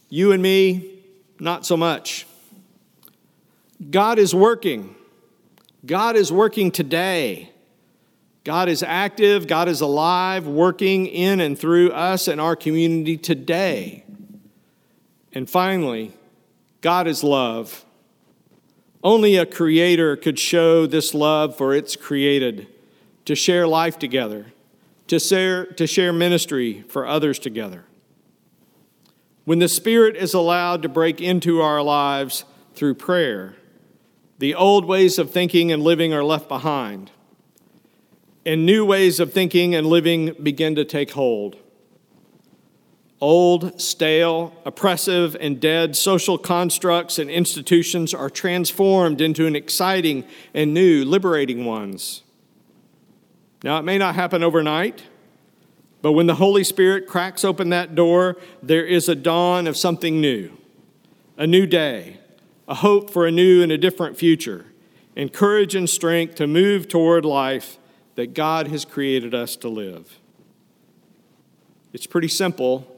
You 0.09 0.31
and 0.31 0.43
me, 0.43 1.01
not 1.39 1.65
so 1.65 1.77
much. 1.77 2.25
God 3.89 4.19
is 4.19 4.35
working. 4.35 4.95
God 5.85 6.15
is 6.15 6.31
working 6.31 6.71
today. 6.71 7.51
God 8.43 8.69
is 8.69 8.81
active, 8.81 9.45
God 9.45 9.67
is 9.67 9.81
alive, 9.81 10.47
working 10.47 11.05
in 11.05 11.41
and 11.41 11.59
through 11.59 11.91
us 11.91 12.29
and 12.29 12.39
our 12.39 12.55
community 12.55 13.17
today. 13.17 14.05
And 15.37 15.47
finally, 15.47 16.13
God 16.81 17.05
is 17.05 17.23
love. 17.23 17.85
Only 19.03 19.35
a 19.35 19.45
creator 19.45 20.15
could 20.15 20.39
show 20.39 20.87
this 20.87 21.13
love 21.13 21.55
for 21.55 21.75
its 21.75 21.95
created, 21.95 22.65
to 23.25 23.35
share 23.35 23.67
life 23.67 23.99
together, 23.99 24.47
to 25.05 25.19
share, 25.19 25.67
to 25.67 25.85
share 25.85 26.11
ministry 26.11 26.83
for 26.89 27.05
others 27.05 27.37
together. 27.37 27.83
When 29.45 29.59
the 29.59 29.67
Spirit 29.67 30.15
is 30.15 30.33
allowed 30.33 30.81
to 30.81 30.89
break 30.89 31.21
into 31.21 31.61
our 31.61 31.83
lives 31.83 32.43
through 32.73 32.95
prayer, 32.95 33.57
the 34.39 34.55
old 34.55 34.85
ways 34.85 35.19
of 35.19 35.29
thinking 35.29 35.71
and 35.71 35.83
living 35.83 36.15
are 36.15 36.23
left 36.23 36.47
behind, 36.47 37.11
and 38.43 38.65
new 38.65 38.83
ways 38.83 39.19
of 39.19 39.33
thinking 39.33 39.75
and 39.75 39.85
living 39.85 40.33
begin 40.41 40.73
to 40.73 40.83
take 40.83 41.11
hold. 41.11 41.57
Old, 43.19 43.81
stale, 43.81 44.53
oppressive, 44.63 45.35
and 45.39 45.59
dead 45.59 45.95
social 45.95 46.37
constructs 46.37 47.17
and 47.17 47.31
institutions 47.31 48.13
are 48.13 48.29
transformed 48.29 49.21
into 49.21 49.47
an 49.47 49.55
exciting 49.55 50.23
and 50.53 50.71
new, 50.71 51.03
liberating 51.03 51.65
ones. 51.65 52.21
Now, 53.63 53.79
it 53.79 53.83
may 53.83 53.97
not 53.97 54.13
happen 54.13 54.43
overnight, 54.43 55.03
but 56.03 56.11
when 56.11 56.27
the 56.27 56.35
Holy 56.35 56.63
Spirit 56.63 57.07
cracks 57.07 57.43
open 57.43 57.69
that 57.69 57.95
door, 57.95 58.37
there 58.61 58.85
is 58.85 59.09
a 59.09 59.15
dawn 59.15 59.65
of 59.65 59.75
something 59.75 60.21
new, 60.21 60.55
a 61.37 61.47
new 61.47 61.65
day, 61.65 62.19
a 62.67 62.75
hope 62.75 63.09
for 63.09 63.25
a 63.25 63.31
new 63.31 63.63
and 63.63 63.71
a 63.71 63.79
different 63.79 64.15
future, 64.15 64.67
and 65.15 65.33
courage 65.33 65.73
and 65.73 65.89
strength 65.89 66.35
to 66.35 66.45
move 66.45 66.87
toward 66.87 67.25
life 67.25 67.79
that 68.13 68.35
God 68.35 68.67
has 68.67 68.85
created 68.85 69.33
us 69.33 69.55
to 69.55 69.69
live. 69.69 70.19
It's 71.93 72.05
pretty 72.05 72.27
simple 72.27 72.93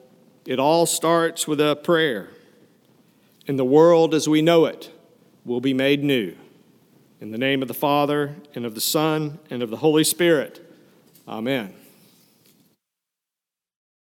it 0.50 0.60
all 0.60 0.88
starts 0.88 1.48
with 1.48 1.62
a 1.62 1.76
prayer. 1.76 2.28
And 3.48 3.60
the 3.60 3.64
world 3.64 4.16
as 4.16 4.28
we 4.28 4.42
know 4.42 4.66
it 4.66 4.92
will 5.46 5.62
be 5.62 5.76
made 5.76 6.04
new. 6.04 6.36
In 7.22 7.30
the 7.30 7.38
name 7.38 7.62
of 7.62 7.68
the 7.68 7.76
Father, 7.76 8.36
and 8.56 8.66
of 8.66 8.74
the 8.74 8.82
Son, 8.82 9.38
and 9.52 9.62
of 9.62 9.70
the 9.70 9.78
Holy 9.78 10.04
Spirit. 10.04 10.60
Amen. 11.28 11.76